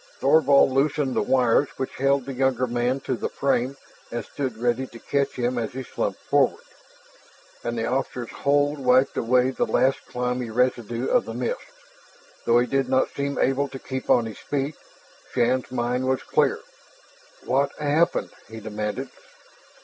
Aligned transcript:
Thorvald 0.19 0.71
loosened 0.71 1.15
the 1.15 1.21
wires 1.21 1.67
which 1.77 1.97
held 1.97 2.25
the 2.25 2.33
younger 2.33 2.65
man 2.65 3.01
to 3.01 3.15
the 3.15 3.29
frame 3.29 3.77
and 4.11 4.25
stood 4.25 4.57
ready 4.57 4.87
to 4.87 4.97
catch 4.97 5.33
him 5.37 5.59
as 5.59 5.73
he 5.73 5.83
slumped 5.83 6.19
forward. 6.21 6.63
And 7.63 7.77
the 7.77 7.85
officer's 7.85 8.31
hold 8.31 8.79
wiped 8.79 9.15
away 9.15 9.51
the 9.51 9.67
last 9.67 10.03
clammy 10.07 10.49
residue 10.49 11.07
of 11.07 11.25
the 11.25 11.35
mist. 11.35 11.61
Though 12.45 12.57
he 12.57 12.65
did 12.65 12.89
not 12.89 13.11
seem 13.13 13.37
able 13.37 13.67
to 13.67 13.77
keep 13.77 14.09
on 14.09 14.25
his 14.25 14.39
feet, 14.39 14.73
Shann's 15.35 15.71
mind 15.71 16.07
was 16.07 16.23
clear. 16.23 16.61
"What 17.45 17.71
happened?" 17.77 18.31
he 18.49 18.59
demanded. 18.59 19.11